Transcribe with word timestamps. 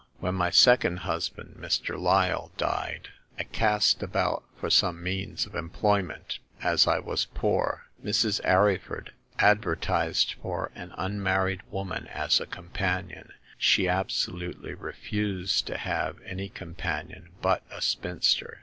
When 0.19 0.33
my 0.33 0.49
second 0.49 1.01
husband, 1.05 1.57
Mr. 1.59 1.95
Lyle, 1.95 2.51
died, 2.57 3.09
I 3.37 3.43
cast 3.43 4.01
about 4.01 4.43
for 4.59 4.71
some 4.71 5.03
means 5.03 5.45
of 5.45 5.53
employment, 5.53 6.39
as 6.63 6.87
I 6.87 6.97
was 6.97 7.27
poor. 7.35 7.83
Mrs. 8.03 8.41
Arryford 8.43 9.11
ad 9.37 9.61
vertised 9.61 10.33
for 10.41 10.71
an 10.73 10.91
unmarried 10.97 11.61
woman 11.69 12.07
as 12.07 12.39
a 12.39 12.47
com 12.47 12.69
panion; 12.69 13.29
she 13.59 13.87
absolutely 13.87 14.73
refused 14.73 15.67
to 15.67 15.77
have 15.77 16.19
any 16.25 16.49
com 16.49 16.73
panion 16.73 17.27
but 17.39 17.61
a 17.69 17.79
spinster. 17.79 18.59